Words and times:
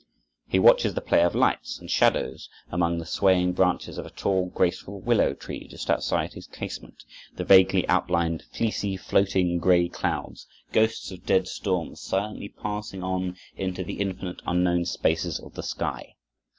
He 0.47 0.57
watches 0.57 0.95
the 0.95 1.01
play 1.01 1.21
of 1.21 1.35
lights 1.35 1.77
and 1.77 1.87
shadows 1.87 2.49
among 2.71 2.97
the 2.97 3.05
swaying 3.05 3.53
branches 3.53 3.99
of 3.99 4.05
a 4.07 4.09
tall, 4.09 4.47
graceful 4.47 4.99
willow 4.99 5.35
tree 5.35 5.67
just 5.67 5.91
outside 5.91 6.33
his 6.33 6.47
casement, 6.47 7.03
the 7.35 7.43
vaguely 7.43 7.87
outlined, 7.87 8.41
fleecy, 8.51 8.97
floating 8.97 9.59
gray 9.59 9.87
clouds, 9.89 10.47
ghosts 10.73 11.11
of 11.11 11.23
dead 11.27 11.47
storms, 11.47 12.01
silently 12.01 12.49
passing 12.49 13.03
on 13.03 13.37
into 13.55 13.83
the 13.83 13.99
infinite 14.01 14.41
unknown 14.47 14.85
spaces 14.85 15.39
of 15.39 15.53
the 15.53 15.61
sky. 15.61 16.15